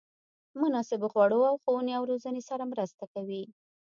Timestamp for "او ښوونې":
1.49-1.93